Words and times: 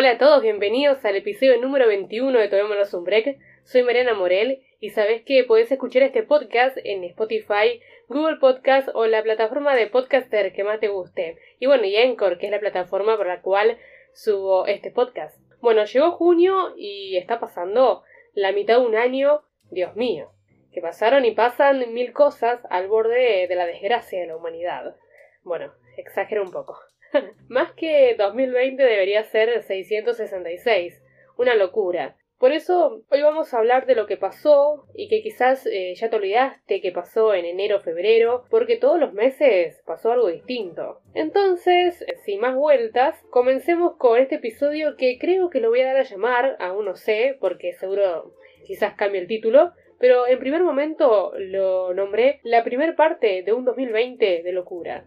Hola 0.00 0.10
a 0.12 0.18
todos, 0.18 0.42
bienvenidos 0.42 1.04
al 1.04 1.16
episodio 1.16 1.60
número 1.60 1.88
21 1.88 2.38
de 2.38 2.46
Tomémonos 2.46 2.94
un 2.94 3.02
Break. 3.02 3.36
Soy 3.64 3.82
Mariana 3.82 4.14
Morel 4.14 4.62
y 4.78 4.90
sabes 4.90 5.22
que 5.22 5.42
podés 5.42 5.72
escuchar 5.72 6.04
este 6.04 6.22
podcast 6.22 6.76
en 6.84 7.02
Spotify, 7.02 7.82
Google 8.06 8.36
Podcast 8.36 8.90
o 8.94 9.06
la 9.06 9.24
plataforma 9.24 9.74
de 9.74 9.88
podcaster 9.88 10.52
que 10.52 10.62
más 10.62 10.78
te 10.78 10.86
guste. 10.86 11.36
Y 11.58 11.66
bueno, 11.66 11.84
y 11.84 11.96
Anchor, 11.96 12.38
que 12.38 12.46
es 12.46 12.52
la 12.52 12.60
plataforma 12.60 13.16
por 13.16 13.26
la 13.26 13.42
cual 13.42 13.76
subo 14.12 14.66
este 14.66 14.92
podcast. 14.92 15.36
Bueno, 15.60 15.84
llegó 15.84 16.12
junio 16.12 16.74
y 16.76 17.16
está 17.16 17.40
pasando 17.40 18.04
la 18.34 18.52
mitad 18.52 18.78
de 18.78 18.86
un 18.86 18.94
año, 18.94 19.42
Dios 19.72 19.96
mío, 19.96 20.30
que 20.72 20.80
pasaron 20.80 21.24
y 21.24 21.32
pasan 21.32 21.92
mil 21.92 22.12
cosas 22.12 22.60
al 22.70 22.86
borde 22.86 23.48
de 23.48 23.54
la 23.56 23.66
desgracia 23.66 24.20
de 24.20 24.28
la 24.28 24.36
humanidad. 24.36 24.94
Bueno, 25.42 25.72
exagero 25.96 26.44
un 26.44 26.52
poco. 26.52 26.78
Más 27.48 27.72
que 27.72 28.14
2020 28.16 28.82
debería 28.82 29.24
ser 29.24 29.62
666. 29.62 31.02
Una 31.36 31.54
locura. 31.54 32.16
Por 32.38 32.52
eso 32.52 33.02
hoy 33.10 33.22
vamos 33.22 33.52
a 33.52 33.58
hablar 33.58 33.86
de 33.86 33.96
lo 33.96 34.06
que 34.06 34.16
pasó 34.16 34.86
y 34.94 35.08
que 35.08 35.22
quizás 35.22 35.66
eh, 35.66 35.94
ya 35.96 36.08
te 36.08 36.14
olvidaste 36.14 36.80
que 36.80 36.92
pasó 36.92 37.34
en 37.34 37.44
enero 37.44 37.80
febrero, 37.80 38.44
porque 38.48 38.76
todos 38.76 39.00
los 39.00 39.12
meses 39.12 39.82
pasó 39.84 40.12
algo 40.12 40.28
distinto. 40.28 41.00
Entonces, 41.14 42.04
sin 42.24 42.40
más 42.40 42.54
vueltas, 42.54 43.20
comencemos 43.30 43.96
con 43.96 44.20
este 44.20 44.36
episodio 44.36 44.96
que 44.96 45.18
creo 45.18 45.50
que 45.50 45.58
lo 45.60 45.70
voy 45.70 45.80
a 45.80 45.86
dar 45.86 45.96
a 45.96 46.02
llamar, 46.04 46.56
aún 46.60 46.84
no 46.84 46.94
sé, 46.94 47.36
porque 47.40 47.72
seguro 47.72 48.32
quizás 48.64 48.94
cambie 48.94 49.20
el 49.20 49.26
título, 49.26 49.72
pero 49.98 50.28
en 50.28 50.38
primer 50.38 50.62
momento 50.62 51.32
lo 51.38 51.92
nombré 51.92 52.38
la 52.44 52.62
primer 52.62 52.94
parte 52.94 53.42
de 53.42 53.52
un 53.52 53.64
2020 53.64 54.44
de 54.44 54.52
locura. 54.52 55.04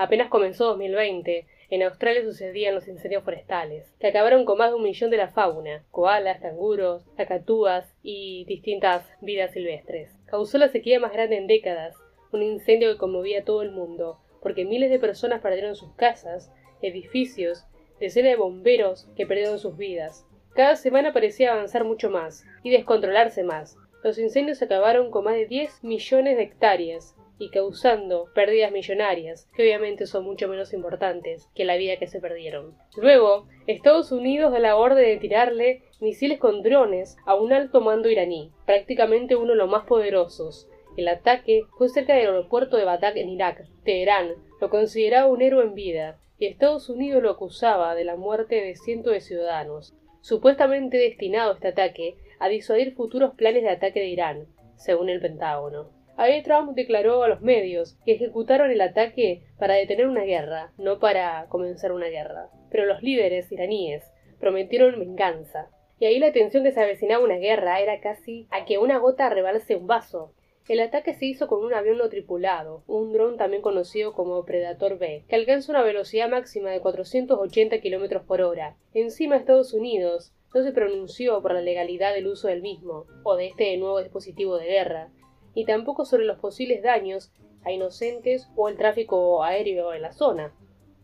Apenas 0.00 0.30
comenzó 0.30 0.64
2020, 0.64 1.46
en 1.68 1.82
Australia 1.82 2.24
sucedían 2.24 2.74
los 2.74 2.88
incendios 2.88 3.22
forestales, 3.22 3.94
que 4.00 4.06
acabaron 4.06 4.46
con 4.46 4.56
más 4.56 4.70
de 4.70 4.76
un 4.76 4.82
millón 4.82 5.10
de 5.10 5.18
la 5.18 5.28
fauna, 5.28 5.84
koalas, 5.90 6.40
canguros, 6.40 7.04
cacatúas 7.18 7.94
y 8.02 8.46
distintas 8.46 9.06
vidas 9.20 9.52
silvestres. 9.52 10.10
Causó 10.24 10.56
la 10.56 10.68
sequía 10.68 11.00
más 11.00 11.12
grande 11.12 11.36
en 11.36 11.46
décadas, 11.46 11.98
un 12.32 12.42
incendio 12.42 12.90
que 12.90 12.96
conmovía 12.96 13.40
a 13.40 13.44
todo 13.44 13.60
el 13.60 13.72
mundo, 13.72 14.18
porque 14.40 14.64
miles 14.64 14.88
de 14.88 14.98
personas 14.98 15.42
perdieron 15.42 15.76
sus 15.76 15.92
casas, 15.96 16.50
edificios, 16.80 17.66
decenas 18.00 18.30
de 18.30 18.36
bomberos 18.36 19.06
que 19.18 19.26
perdieron 19.26 19.58
sus 19.58 19.76
vidas. 19.76 20.26
Cada 20.54 20.76
semana 20.76 21.12
parecía 21.12 21.52
avanzar 21.52 21.84
mucho 21.84 22.08
más 22.08 22.46
y 22.62 22.70
descontrolarse 22.70 23.42
más. 23.42 23.76
Los 24.02 24.18
incendios 24.18 24.62
acabaron 24.62 25.10
con 25.10 25.24
más 25.24 25.34
de 25.34 25.44
10 25.44 25.84
millones 25.84 26.38
de 26.38 26.44
hectáreas, 26.44 27.14
y 27.40 27.48
causando 27.48 28.28
pérdidas 28.34 28.70
millonarias, 28.70 29.48
que 29.56 29.62
obviamente 29.62 30.06
son 30.06 30.24
mucho 30.24 30.46
menos 30.46 30.74
importantes 30.74 31.48
que 31.54 31.64
la 31.64 31.76
vida 31.76 31.96
que 31.96 32.06
se 32.06 32.20
perdieron. 32.20 32.74
Luego, 32.96 33.48
Estados 33.66 34.12
Unidos 34.12 34.52
da 34.52 34.58
la 34.58 34.76
orden 34.76 35.06
de 35.06 35.16
tirarle 35.16 35.82
misiles 36.00 36.38
con 36.38 36.62
drones 36.62 37.16
a 37.24 37.34
un 37.34 37.54
alto 37.54 37.80
mando 37.80 38.10
iraní, 38.10 38.52
prácticamente 38.66 39.36
uno 39.36 39.52
de 39.52 39.56
los 39.56 39.70
más 39.70 39.86
poderosos. 39.86 40.68
El 40.98 41.08
ataque 41.08 41.62
fue 41.78 41.88
cerca 41.88 42.14
del 42.14 42.26
aeropuerto 42.26 42.76
de 42.76 42.84
Batak 42.84 43.16
en 43.16 43.30
Irak. 43.30 43.64
Teherán 43.84 44.34
lo 44.60 44.68
consideraba 44.68 45.26
un 45.26 45.40
héroe 45.40 45.64
en 45.64 45.74
vida, 45.74 46.18
y 46.38 46.44
Estados 46.44 46.90
Unidos 46.90 47.22
lo 47.22 47.30
acusaba 47.30 47.94
de 47.94 48.04
la 48.04 48.16
muerte 48.16 48.56
de 48.56 48.76
cientos 48.76 49.14
de 49.14 49.22
ciudadanos, 49.22 49.94
supuestamente 50.20 50.98
destinado 50.98 51.54
este 51.54 51.68
ataque 51.68 52.16
a 52.38 52.48
disuadir 52.48 52.94
futuros 52.94 53.34
planes 53.34 53.62
de 53.62 53.70
ataque 53.70 54.00
de 54.00 54.08
Irán, 54.08 54.46
según 54.76 55.08
el 55.08 55.20
Pentágono. 55.22 55.99
Ahí 56.20 56.44
declaró 56.74 57.22
a 57.22 57.28
los 57.28 57.40
medios 57.40 57.96
que 58.04 58.12
ejecutaron 58.12 58.70
el 58.70 58.82
ataque 58.82 59.40
para 59.58 59.72
detener 59.72 60.06
una 60.06 60.24
guerra, 60.24 60.70
no 60.76 60.98
para 60.98 61.46
comenzar 61.48 61.92
una 61.92 62.08
guerra. 62.08 62.50
Pero 62.70 62.84
los 62.84 63.02
líderes 63.02 63.50
iraníes 63.50 64.04
prometieron 64.38 65.00
venganza. 65.00 65.70
Y 65.98 66.04
ahí 66.04 66.18
la 66.18 66.30
tensión 66.30 66.62
que 66.62 66.72
se 66.72 66.80
avecinaba 66.82 67.24
una 67.24 67.38
guerra 67.38 67.80
era 67.80 68.00
casi 68.00 68.46
a 68.50 68.66
que 68.66 68.76
una 68.76 68.98
gota 68.98 69.30
rebalse 69.30 69.76
un 69.76 69.86
vaso. 69.86 70.34
El 70.68 70.80
ataque 70.80 71.14
se 71.14 71.24
hizo 71.24 71.48
con 71.48 71.64
un 71.64 71.72
avión 71.72 71.96
no 71.96 72.10
tripulado, 72.10 72.84
un 72.86 73.14
dron 73.14 73.38
también 73.38 73.62
conocido 73.62 74.12
como 74.12 74.44
Predator 74.44 74.98
B, 74.98 75.24
que 75.26 75.36
alcanza 75.36 75.72
una 75.72 75.82
velocidad 75.82 76.28
máxima 76.28 76.68
de 76.68 76.80
480 76.80 77.80
km 77.80 78.26
por 78.26 78.42
hora. 78.42 78.76
Encima 78.92 79.36
Estados 79.36 79.72
Unidos 79.72 80.34
no 80.52 80.62
se 80.62 80.72
pronunció 80.72 81.40
por 81.40 81.54
la 81.54 81.62
legalidad 81.62 82.12
del 82.12 82.26
uso 82.26 82.48
del 82.48 82.60
mismo, 82.60 83.06
o 83.24 83.36
de 83.36 83.46
este 83.46 83.74
nuevo 83.78 84.02
dispositivo 84.02 84.58
de 84.58 84.66
guerra, 84.66 85.10
y 85.54 85.64
tampoco 85.64 86.04
sobre 86.04 86.24
los 86.24 86.38
posibles 86.38 86.82
daños 86.82 87.32
a 87.64 87.72
inocentes 87.72 88.48
o 88.56 88.68
el 88.68 88.76
tráfico 88.76 89.42
aéreo 89.42 89.92
en 89.92 90.02
la 90.02 90.12
zona. 90.12 90.54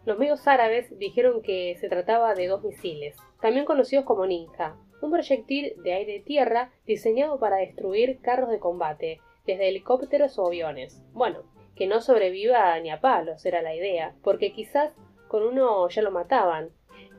Los 0.04 0.18
medios 0.18 0.46
árabes 0.46 0.96
dijeron 0.98 1.42
que 1.42 1.76
se 1.80 1.88
trataba 1.88 2.34
de 2.34 2.46
dos 2.46 2.62
misiles, 2.62 3.16
también 3.40 3.64
conocidos 3.64 4.04
como 4.04 4.26
Ninja, 4.26 4.76
un 5.02 5.10
proyectil 5.10 5.74
de 5.82 5.92
aire-tierra 5.92 6.72
diseñado 6.86 7.38
para 7.38 7.56
destruir 7.56 8.20
carros 8.20 8.50
de 8.50 8.58
combate, 8.58 9.20
desde 9.46 9.68
helicópteros 9.68 10.38
o 10.38 10.46
aviones. 10.46 11.02
Bueno, 11.12 11.42
que 11.74 11.86
no 11.86 12.00
sobreviva 12.00 12.78
ni 12.80 12.90
a 12.90 13.00
palos 13.00 13.44
era 13.44 13.62
la 13.62 13.74
idea, 13.74 14.14
porque 14.22 14.52
quizás 14.52 14.92
con 15.28 15.42
uno 15.42 15.88
ya 15.88 16.02
lo 16.02 16.10
mataban, 16.10 16.70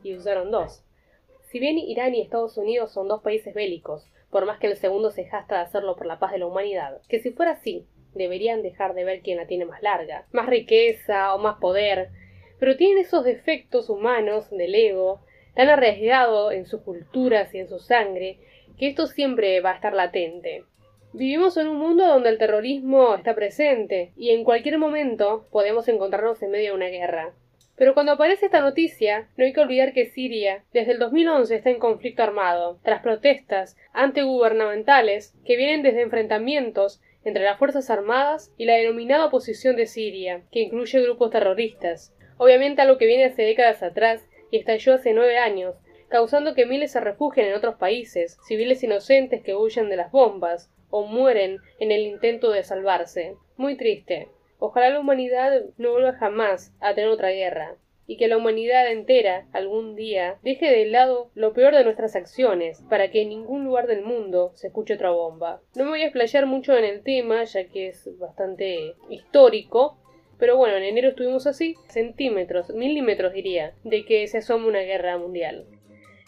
y 0.03 0.15
usaron 0.15 0.51
dos. 0.51 0.83
Si 1.43 1.59
bien 1.59 1.77
Irán 1.77 2.15
y 2.15 2.21
Estados 2.21 2.57
Unidos 2.57 2.91
son 2.91 3.07
dos 3.07 3.21
países 3.21 3.53
bélicos, 3.53 4.05
por 4.37 4.45
más 4.45 4.59
que 4.59 4.67
el 4.67 4.77
segundo 4.77 5.09
se 5.09 5.25
jasta 5.25 5.55
de 5.55 5.61
hacerlo 5.61 5.95
por 5.95 6.05
la 6.05 6.19
paz 6.19 6.31
de 6.31 6.37
la 6.37 6.45
humanidad. 6.45 7.01
Que 7.09 7.17
si 7.19 7.31
fuera 7.31 7.53
así, 7.53 7.87
deberían 8.13 8.61
dejar 8.61 8.93
de 8.93 9.03
ver 9.03 9.21
quién 9.21 9.37
la 9.37 9.47
tiene 9.47 9.65
más 9.65 9.81
larga, 9.81 10.27
más 10.31 10.45
riqueza 10.45 11.33
o 11.33 11.39
más 11.39 11.57
poder, 11.57 12.09
pero 12.59 12.77
tienen 12.77 12.99
esos 12.99 13.23
defectos 13.23 13.89
humanos 13.89 14.51
del 14.51 14.75
ego, 14.75 15.21
tan 15.55 15.69
arriesgado 15.69 16.51
en 16.51 16.67
sus 16.67 16.81
culturas 16.81 17.51
y 17.55 17.57
en 17.57 17.67
su 17.67 17.79
sangre, 17.79 18.37
que 18.77 18.89
esto 18.89 19.07
siempre 19.07 19.59
va 19.59 19.71
a 19.71 19.75
estar 19.75 19.95
latente. 19.95 20.65
Vivimos 21.13 21.57
en 21.57 21.67
un 21.67 21.77
mundo 21.77 22.05
donde 22.05 22.29
el 22.29 22.37
terrorismo 22.37 23.15
está 23.15 23.33
presente, 23.33 24.11
y 24.15 24.29
en 24.29 24.43
cualquier 24.43 24.77
momento 24.77 25.47
podemos 25.49 25.87
encontrarnos 25.87 26.43
en 26.43 26.51
medio 26.51 26.73
de 26.73 26.75
una 26.75 26.89
guerra. 26.89 27.33
Pero 27.77 27.93
cuando 27.93 28.13
aparece 28.13 28.47
esta 28.47 28.59
noticia, 28.59 29.29
no 29.37 29.45
hay 29.45 29.53
que 29.53 29.59
olvidar 29.59 29.93
que 29.93 30.07
Siria 30.07 30.63
desde 30.73 30.93
el 30.93 30.99
2011 30.99 31.55
está 31.55 31.69
en 31.69 31.77
conflicto 31.77 32.23
armado, 32.23 32.79
tras 32.83 33.03
protestas 33.03 33.77
antigubernamentales 33.93 35.35
que 35.45 35.55
vienen 35.57 35.83
desde 35.83 36.01
enfrentamientos 36.01 37.01
entre 37.23 37.43
las 37.43 37.59
Fuerzas 37.59 37.91
Armadas 37.91 38.51
y 38.57 38.65
la 38.65 38.73
denominada 38.73 39.25
oposición 39.25 39.75
de 39.75 39.85
Siria, 39.85 40.41
que 40.51 40.61
incluye 40.61 41.01
grupos 41.01 41.29
terroristas. 41.29 42.15
Obviamente 42.37 42.81
algo 42.81 42.97
que 42.97 43.05
viene 43.05 43.25
hace 43.25 43.43
décadas 43.43 43.83
atrás 43.83 44.27
y 44.49 44.57
estalló 44.57 44.95
hace 44.95 45.13
nueve 45.13 45.37
años, 45.37 45.75
causando 46.09 46.55
que 46.55 46.65
miles 46.65 46.91
se 46.91 46.99
refugien 46.99 47.47
en 47.47 47.53
otros 47.53 47.75
países, 47.75 48.39
civiles 48.47 48.81
inocentes 48.83 49.43
que 49.43 49.55
huyen 49.55 49.89
de 49.89 49.97
las 49.97 50.11
bombas 50.11 50.71
o 50.89 51.05
mueren 51.05 51.57
en 51.79 51.91
el 51.91 52.01
intento 52.01 52.49
de 52.51 52.63
salvarse. 52.63 53.35
Muy 53.55 53.75
triste. 53.75 54.29
Ojalá 54.59 54.89
la 54.89 54.99
humanidad 54.99 55.63
no 55.77 55.91
vuelva 55.91 56.13
jamás 56.13 56.73
a 56.79 56.93
tener 56.93 57.09
otra 57.09 57.29
guerra, 57.29 57.75
y 58.07 58.15
que 58.17 58.27
la 58.27 58.37
humanidad 58.37 58.89
entera 58.89 59.45
algún 59.51 59.95
día 59.95 60.37
deje 60.41 60.71
de 60.71 60.85
lado 60.85 61.29
lo 61.35 61.53
peor 61.53 61.75
de 61.75 61.83
nuestras 61.83 62.15
acciones, 62.15 62.81
para 62.89 63.11
que 63.11 63.21
en 63.21 63.29
ningún 63.29 63.65
lugar 63.65 63.85
del 63.85 64.01
mundo 64.01 64.51
se 64.55 64.67
escuche 64.67 64.95
otra 64.95 65.11
bomba. 65.11 65.61
No 65.75 65.83
me 65.83 65.91
voy 65.91 66.01
a 66.01 66.05
explayar 66.05 66.45
mucho 66.45 66.75
en 66.77 66.85
el 66.85 67.03
tema, 67.03 67.43
ya 67.43 67.67
que 67.67 67.87
es 67.87 68.09
bastante 68.17 68.95
histórico, 69.09 69.97
pero 70.39 70.55
bueno, 70.55 70.77
en 70.77 70.83
enero 70.83 71.09
estuvimos 71.09 71.47
así, 71.47 71.75
centímetros, 71.89 72.69
milímetros 72.69 73.33
diría, 73.33 73.73
de 73.83 74.05
que 74.05 74.27
se 74.27 74.37
asoma 74.37 74.67
una 74.67 74.81
guerra 74.81 75.17
mundial. 75.17 75.65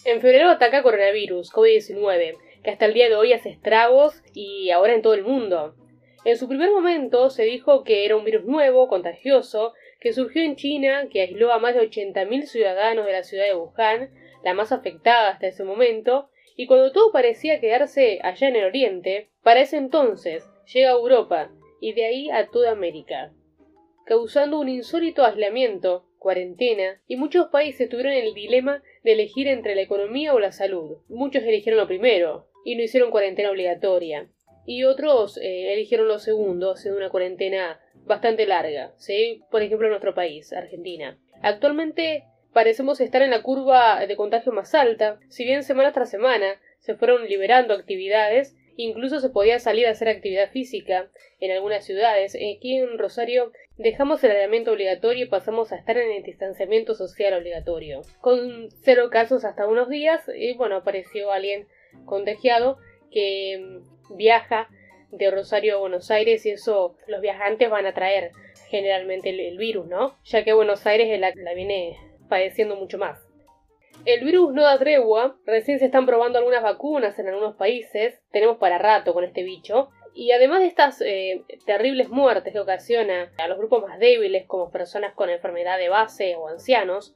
En 0.06 0.22
febrero 0.22 0.50
ataca 0.50 0.84
coronavirus, 0.84 1.52
COVID-19, 1.54 2.38
que 2.64 2.72
hasta 2.72 2.86
el 2.86 2.94
día 2.94 3.08
de 3.10 3.16
hoy 3.16 3.34
hace 3.34 3.50
estragos 3.50 4.22
y 4.34 4.72
ahora 4.72 4.96
en 4.96 5.02
todo 5.02 5.14
el 5.14 5.24
mundo. 5.24 5.76
En 6.26 6.36
su 6.36 6.50
primer 6.50 6.70
momento 6.72 7.30
se 7.30 7.44
dijo 7.44 7.84
que 7.84 8.04
era 8.04 8.18
un 8.18 8.26
virus 8.26 8.44
nuevo, 8.44 8.90
contagioso, 8.90 9.74
que 10.02 10.12
surgió 10.12 10.44
en 10.44 10.58
China, 10.58 11.08
que 11.10 11.22
aisló 11.22 11.54
a 11.54 11.60
más 11.60 11.76
de 11.76 11.90
80.000 11.90 12.44
ciudadanos 12.44 13.06
de 13.06 13.14
la 13.14 13.24
ciudad 13.24 13.46
de 13.46 13.56
Wuhan, 13.56 14.10
la 14.44 14.54
más 14.54 14.72
afectada 14.74 15.30
hasta 15.30 15.48
ese 15.48 15.64
momento, 15.64 16.30
y 16.58 16.68
cuando 16.68 16.92
todo 16.92 17.14
parecía 17.14 17.62
quedarse 17.62 18.20
allá 18.22 18.50
en 18.50 18.58
el 18.58 18.66
Oriente, 18.66 19.30
para 19.44 19.62
ese 19.62 19.78
entonces 19.78 20.50
llega 20.74 20.90
a 20.90 20.94
Europa 20.94 21.52
y 21.80 21.94
de 21.94 22.06
ahí 22.06 22.30
a 22.30 22.48
toda 22.48 22.72
América, 22.72 23.32
causando 24.06 24.60
un 24.60 24.68
insólito 24.68 25.24
aislamiento, 25.24 26.06
cuarentena, 26.18 27.02
y 27.08 27.16
muchos 27.16 27.48
países 27.48 27.88
tuvieron 27.88 28.12
el 28.12 28.34
dilema 28.34 28.84
de 29.04 29.14
elegir 29.14 29.48
entre 29.48 29.74
la 29.74 29.82
economía 29.82 30.34
o 30.34 30.40
la 30.40 30.52
salud. 30.52 30.98
Muchos 31.08 31.44
eligieron 31.44 31.80
lo 31.80 31.88
primero, 31.88 32.48
y 32.66 32.76
no 32.76 32.84
hicieron 32.84 33.10
cuarentena 33.10 33.52
obligatoria 33.52 34.30
y 34.70 34.84
otros 34.84 35.38
eh, 35.38 35.74
eligieron 35.74 36.08
los 36.08 36.22
segundos 36.22 36.86
en 36.86 36.94
una 36.94 37.10
cuarentena 37.10 37.80
bastante 38.06 38.46
larga, 38.46 38.94
¿sí? 38.98 39.42
Por 39.50 39.64
ejemplo, 39.64 39.88
en 39.88 39.94
nuestro 39.94 40.14
país, 40.14 40.54
Argentina. 40.54 41.18
Actualmente 41.42 42.26
parecemos 42.54 43.02
estar 43.02 43.24
en 43.24 43.32
la 43.32 43.42
curva 43.42 44.06
de 44.06 44.16
contagio 44.16 44.52
más 44.52 44.76
alta, 44.76 45.20
si 45.28 45.44
bien 45.44 45.64
semana 45.64 45.92
tras 45.92 46.12
semana 46.12 46.62
se 46.78 46.94
fueron 46.94 47.28
liberando 47.28 47.74
actividades 47.74 48.56
Incluso 48.82 49.20
se 49.20 49.28
podía 49.28 49.60
salir 49.60 49.88
a 49.88 49.92
hacer 49.92 50.08
actividad 50.08 50.52
física 50.52 51.10
en 51.42 51.52
algunas 51.52 51.84
ciudades. 51.84 52.34
Aquí 52.36 52.78
en 52.78 52.98
Rosario 52.98 53.52
dejamos 53.78 54.24
el 54.24 54.32
aislamiento 54.32 54.72
obligatorio 54.72 55.26
y 55.26 55.28
pasamos 55.28 55.74
a 55.74 55.76
estar 55.76 55.98
en 55.98 56.10
el 56.10 56.24
distanciamiento 56.24 56.96
social 56.96 57.34
obligatorio. 57.34 58.04
Con 58.22 58.70
cero 58.82 59.10
casos 59.12 59.44
hasta 59.44 59.68
unos 59.68 59.90
días 59.90 60.24
y 60.34 60.54
bueno, 60.54 60.78
apareció 60.78 61.30
alguien 61.30 61.68
contagiado 62.06 62.78
que 63.12 63.82
viaja 64.10 64.70
de 65.12 65.32
Rosario 65.32 65.76
a 65.76 65.80
Buenos 65.80 66.12
Aires 66.12 66.46
y 66.46 66.52
eso 66.52 66.96
los 67.08 67.22
viajantes 67.22 67.70
van 67.70 67.86
a 67.86 67.94
traer 67.94 68.32
generalmente 68.70 69.30
el, 69.30 69.58
virus, 69.58 69.88
¿no? 69.88 70.16
Ya 70.24 70.44
que 70.44 70.54
Buenos 70.54 70.86
Aires 70.86 71.20
la, 71.20 71.32
la 71.36 71.54
viene 71.54 71.98
padeciendo 72.30 72.76
mucho 72.76 72.98
más. 72.98 73.26
El 74.06 74.24
virus 74.24 74.54
no 74.54 74.64
da 74.64 74.78
tregua, 74.78 75.38
recién 75.46 75.80
se 75.80 75.86
están 75.86 76.06
probando 76.06 76.38
algunas 76.38 76.64
vacunas 76.64 77.20
en 77.20 77.28
algunos 77.28 77.56
países, 77.56 78.22
tenemos 78.32 78.58
para 78.58 78.78
rato 78.78 79.14
con 79.14 79.24
este 79.26 79.44
bicho, 79.44 79.90
y 80.14 80.32
además 80.32 80.62
de 80.62 80.68
estas 80.68 81.02
eh, 81.02 81.44
terribles 81.66 82.10
muertes 82.10 82.54
que 82.54 82.60
ocasiona 82.60 83.32
a 83.38 83.48
los 83.48 83.58
grupos 83.58 83.84
más 83.84 84.00
débiles 84.00 84.46
como 84.48 84.72
personas 84.72 85.14
con 85.14 85.30
enfermedad 85.30 85.78
de 85.78 85.90
base 85.90 86.36
o 86.36 86.48
ancianos, 86.48 87.16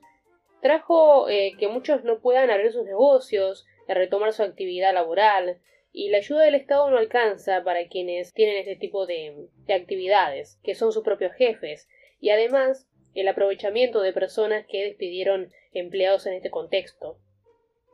trajo 0.62 1.30
eh, 1.30 1.54
que 1.58 1.68
muchos 1.68 2.04
no 2.04 2.20
puedan 2.20 2.50
abrir 2.50 2.72
sus 2.72 2.86
negocios, 2.86 3.66
retomar 3.88 4.34
su 4.34 4.44
actividad 4.44 4.94
laboral, 4.94 5.60
y 5.94 6.10
la 6.10 6.18
ayuda 6.18 6.44
del 6.44 6.56
Estado 6.56 6.90
no 6.90 6.98
alcanza 6.98 7.64
para 7.64 7.88
quienes 7.88 8.34
tienen 8.34 8.58
este 8.58 8.76
tipo 8.76 9.06
de, 9.06 9.48
actividades, 9.70 10.60
que 10.64 10.74
son 10.74 10.92
sus 10.92 11.04
propios 11.04 11.34
jefes, 11.34 11.88
y 12.20 12.32
además 12.32 12.88
el 13.14 13.28
aprovechamiento 13.28 14.02
de 14.02 14.12
personas 14.12 14.66
que 14.68 14.84
despidieron 14.84 15.52
empleados 15.72 16.26
en 16.26 16.34
este 16.34 16.50
contexto. 16.50 17.20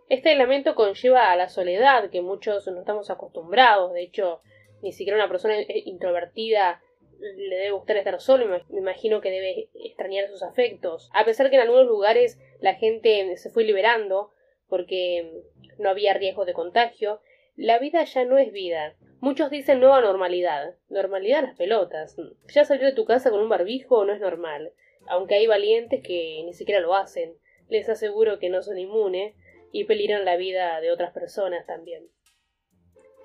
Este 0.08 0.32
elemento 0.32 0.76
conlleva 0.76 1.30
a 1.32 1.36
la 1.36 1.50
soledad 1.50 2.10
que 2.10 2.22
muchos 2.22 2.66
no 2.68 2.80
estamos 2.80 3.10
acostumbrados, 3.10 3.94
de 3.94 4.04
hecho, 4.04 4.42
ni 4.82 4.94
siquiera 4.94 5.18
una 5.18 5.30
persona 5.30 5.58
introvertida 5.86 6.82
le 7.20 7.56
debe 7.56 7.72
gustar 7.72 7.98
estar 7.98 8.20
solo, 8.22 8.48
me 8.70 8.80
imagino 8.80 9.20
que 9.20 9.30
debe 9.30 9.70
extrañar 9.74 10.30
sus 10.30 10.42
afectos. 10.42 11.10
A 11.14 11.26
pesar 11.26 11.50
que 11.50 11.58
en 11.58 11.64
algunos 11.64 11.86
lugares 11.86 12.40
la 12.62 12.76
gente 12.76 13.36
se 13.36 13.50
fue 13.50 13.66
liberando 13.66 14.32
porque 14.70 15.44
no 15.78 15.90
había 15.90 16.14
riesgo 16.14 16.46
de 16.46 16.54
contagio, 16.54 17.20
la 17.60 17.78
vida 17.78 18.06
ya 18.06 18.24
no 18.24 18.38
es 18.38 18.54
vida. 18.54 18.96
Muchos 19.20 19.52
dicen 19.52 19.82
nueva 19.82 20.00
normalidad. 20.00 20.76
Normalidad 20.88 21.44
las 21.44 21.58
pelotas. 21.58 22.16
Ya 22.48 22.64
salir 22.64 22.86
de 22.86 22.94
tu 22.94 23.04
casa 23.04 23.32
con 23.32 23.42
un 23.42 23.50
barbijo 23.50 24.06
no 24.06 24.14
es 24.14 24.22
normal. 24.22 24.72
Aunque 25.08 25.36
hay 25.36 25.46
valientes 25.46 26.02
que 26.02 26.42
ni 26.46 26.54
siquiera 26.54 26.80
lo 26.80 26.96
hacen. 26.96 27.34
Les 27.68 27.90
aseguro 27.90 28.40
que 28.40 28.48
no 28.48 28.62
son 28.62 28.78
inmunes 28.78 29.36
y 29.74 29.84
peligran 29.84 30.24
la 30.24 30.38
vida 30.38 30.80
de 30.80 30.90
otras 30.90 31.12
personas 31.12 31.66
también. 31.68 32.08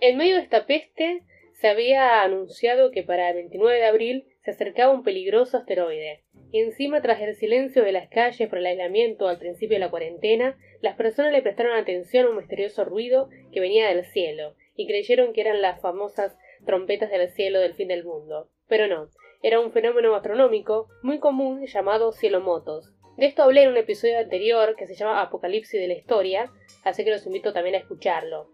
En 0.00 0.16
medio 0.16 0.34
de 0.34 0.42
esta 0.42 0.66
peste 0.66 1.22
se 1.52 1.68
había 1.68 2.22
anunciado 2.22 2.90
que 2.90 3.04
para 3.04 3.28
el 3.28 3.36
29 3.36 3.78
de 3.78 3.86
abril 3.86 4.26
se 4.42 4.50
acercaba 4.50 4.92
un 4.92 5.04
peligroso 5.04 5.58
asteroide. 5.58 6.24
Encima, 6.52 7.00
tras 7.02 7.20
el 7.20 7.36
silencio 7.36 7.84
de 7.84 7.92
las 7.92 8.08
calles 8.08 8.48
por 8.48 8.58
el 8.58 8.66
aislamiento 8.66 9.28
al 9.28 9.38
principio 9.38 9.76
de 9.76 9.84
la 9.84 9.90
cuarentena, 9.90 10.58
las 10.84 10.96
personas 10.96 11.32
le 11.32 11.40
prestaron 11.40 11.74
atención 11.78 12.26
a 12.26 12.28
un 12.28 12.36
misterioso 12.36 12.84
ruido 12.84 13.30
que 13.52 13.60
venía 13.60 13.88
del 13.88 14.04
cielo, 14.04 14.54
y 14.76 14.86
creyeron 14.86 15.32
que 15.32 15.40
eran 15.40 15.62
las 15.62 15.80
famosas 15.80 16.36
trompetas 16.66 17.10
del 17.10 17.26
cielo 17.30 17.58
del 17.58 17.72
fin 17.72 17.88
del 17.88 18.04
mundo. 18.04 18.50
Pero 18.68 18.86
no, 18.86 19.08
era 19.42 19.60
un 19.60 19.72
fenómeno 19.72 20.14
astronómico 20.14 20.88
muy 21.02 21.20
común 21.20 21.64
llamado 21.64 22.12
cielomotos. 22.12 22.92
De 23.16 23.24
esto 23.24 23.44
hablé 23.44 23.62
en 23.62 23.70
un 23.70 23.78
episodio 23.78 24.18
anterior 24.18 24.76
que 24.76 24.86
se 24.86 24.94
llama 24.94 25.22
Apocalipsis 25.22 25.80
de 25.80 25.88
la 25.88 25.94
Historia, 25.94 26.52
así 26.84 27.02
que 27.02 27.12
los 27.12 27.24
invito 27.24 27.54
también 27.54 27.76
a 27.76 27.78
escucharlo. 27.78 28.50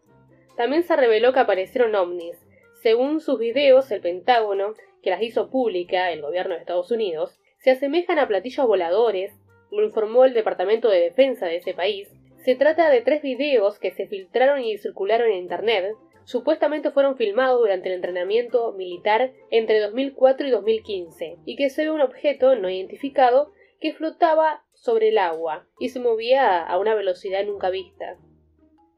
También 0.57 0.85
se 0.85 0.95
reveló 0.95 1.33
que 1.33 1.41
aparecieron 1.41 1.97
ovnis. 1.97 2.39
Según 2.81 3.21
sus 3.21 3.41
videos, 3.41 3.91
el 3.91 4.03
Pentágono 4.03 4.75
que 5.03 5.11
las 5.11 5.21
hizo 5.21 5.51
pública 5.51 6.13
el 6.13 6.23
gobierno 6.23 6.55
de 6.55 6.61
Estados 6.61 6.93
Unidos, 6.93 7.41
se 7.59 7.73
asemejan 7.73 8.21
a 8.21 8.29
platillos 8.29 8.69
voladores, 8.69 9.33
lo 9.73 9.83
informó 9.83 10.25
el 10.25 10.33
Departamento 10.33 10.89
de 10.89 11.01
Defensa 11.01 11.47
de 11.47 11.57
ese 11.57 11.75
país. 11.75 12.09
Se 12.45 12.55
trata 12.55 12.89
de 12.89 13.03
tres 13.03 13.21
videos 13.23 13.79
que 13.79 13.91
se 13.91 14.07
filtraron 14.07 14.63
y 14.63 14.79
circularon 14.79 15.31
en 15.31 15.39
Internet, 15.39 15.95
supuestamente 16.25 16.91
fueron 16.91 17.17
filmados 17.17 17.61
durante 17.61 17.89
el 17.89 17.97
entrenamiento 17.97 18.73
militar 18.73 19.33
entre 19.51 19.81
2004 19.81 20.47
y 20.47 20.51
2015, 20.51 21.37
y 21.45 21.57
que 21.57 21.69
se 21.69 21.85
ve 21.85 21.91
un 21.91 22.01
objeto 22.01 22.57
no 22.57 22.71
identificado 22.71 23.53
que 23.79 23.93
flotaba 23.93 24.63
sobre 24.73 25.09
el 25.09 25.19
agua 25.19 25.67
y 25.79 25.91
se 25.91 26.01
movía 26.01 26.63
a 26.63 26.79
una 26.79 26.95
velocidad 26.95 27.45
nunca 27.45 27.69
vista. 27.69 28.17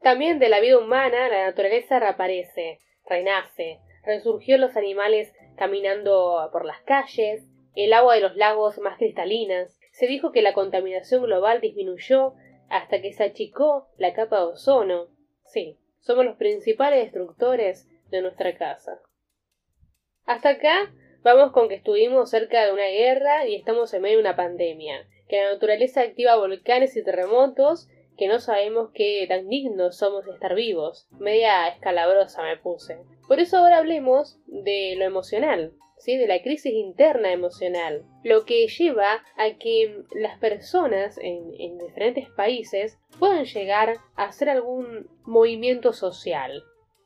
También 0.01 0.39
de 0.39 0.47
la 0.49 0.61
vida 0.61 0.77
humana 0.77 1.27
la 1.27 1.45
naturaleza 1.45 1.99
reaparece, 1.99 2.79
renace, 3.05 3.79
resurgió 4.05 4.57
los 4.57 4.77
animales 4.77 5.33
caminando 5.57 6.49
por 6.53 6.65
las 6.65 6.81
calles, 6.81 7.45
el 7.75 7.91
agua 7.91 8.15
de 8.15 8.21
los 8.21 8.35
lagos 8.37 8.79
más 8.79 8.97
cristalinas. 8.97 9.77
Se 9.91 10.07
dijo 10.07 10.31
que 10.31 10.41
la 10.41 10.53
contaminación 10.53 11.23
global 11.23 11.61
disminuyó 11.61 12.33
hasta 12.73 13.01
que 13.03 13.13
se 13.13 13.23
achicó 13.23 13.87
la 13.97 14.13
capa 14.13 14.39
de 14.39 14.45
ozono. 14.45 15.07
Sí, 15.45 15.77
somos 15.99 16.25
los 16.25 16.37
principales 16.37 17.03
destructores 17.03 17.87
de 18.09 18.23
nuestra 18.23 18.57
casa. 18.57 18.99
Hasta 20.25 20.49
acá 20.49 20.91
vamos 21.21 21.51
con 21.51 21.69
que 21.69 21.75
estuvimos 21.75 22.31
cerca 22.31 22.65
de 22.65 22.73
una 22.73 22.87
guerra 22.87 23.45
y 23.45 23.53
estamos 23.53 23.93
en 23.93 24.01
medio 24.01 24.17
de 24.17 24.23
una 24.23 24.35
pandemia, 24.35 25.07
que 25.29 25.37
la 25.37 25.51
naturaleza 25.51 26.01
activa 26.01 26.35
volcanes 26.35 26.97
y 26.97 27.03
terremotos 27.03 27.89
que 28.17 28.27
no 28.27 28.39
sabemos 28.39 28.89
qué 28.95 29.23
tan 29.27 29.49
dignos 29.49 29.97
somos 29.97 30.25
de 30.25 30.31
estar 30.31 30.55
vivos. 30.55 31.07
Media 31.19 31.67
escalabrosa 31.67 32.41
me 32.41 32.57
puse. 32.57 32.97
Por 33.27 33.39
eso 33.39 33.57
ahora 33.57 33.77
hablemos 33.77 34.39
de 34.47 34.95
lo 34.97 35.05
emocional, 35.05 35.73
¿sí? 36.03 36.17
de 36.17 36.27
la 36.27 36.41
crisis 36.41 36.73
interna 36.73 37.31
emocional, 37.31 38.03
lo 38.23 38.45
que 38.45 38.67
lleva 38.67 39.23
a 39.37 39.57
que 39.57 40.03
las 40.13 40.37
personas 40.39 41.17
en, 41.17 41.53
en 41.59 41.77
diferentes 41.77 42.29
países 42.29 42.99
puedan 43.19 43.45
llegar 43.45 43.97
a 44.15 44.25
hacer 44.25 44.49
algún 44.49 45.07
movimiento 45.23 45.93
social. 45.93 46.63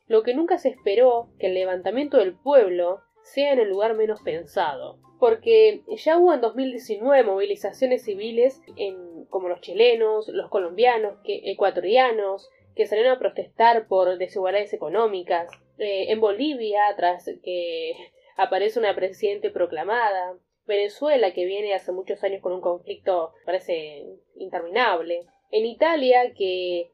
Lo 0.08 0.24
que 0.24 0.34
nunca 0.34 0.58
se 0.58 0.70
esperó 0.70 1.30
que 1.40 1.48
el 1.48 1.54
levantamiento 1.54 2.18
del 2.18 2.36
pueblo 2.36 3.02
sea 3.24 3.54
en 3.54 3.60
el 3.60 3.70
lugar 3.70 3.94
menos 3.94 4.22
pensado 4.22 5.00
porque 5.20 5.82
ya 5.98 6.18
hubo 6.18 6.34
en 6.34 6.42
2019 6.42 7.24
movilizaciones 7.24 8.04
civiles 8.04 8.62
en, 8.76 9.26
como 9.26 9.50
los 9.50 9.62
chilenos, 9.62 10.28
los 10.28 10.50
colombianos, 10.50 11.18
que, 11.24 11.42
ecuatorianos, 11.52 12.50
que 12.76 12.86
salieron 12.86 13.14
a 13.14 13.20
protestar 13.20 13.88
por 13.88 14.18
desigualdades 14.18 14.74
económicas. 14.74 15.50
Eh, 15.80 16.12
en 16.12 16.20
Bolivia, 16.20 16.82
tras 16.96 17.26
que 17.44 17.94
aparece 18.38 18.80
una 18.80 18.96
presidente 18.96 19.50
proclamada. 19.50 20.38
Venezuela, 20.66 21.34
que 21.34 21.46
viene 21.46 21.74
hace 21.74 21.92
muchos 21.92 22.24
años 22.24 22.42
con 22.42 22.54
un 22.54 22.62
conflicto 22.62 23.34
parece 23.46 24.06
interminable. 24.36 25.26
En 25.50 25.66
Italia, 25.66 26.34
que 26.34 26.92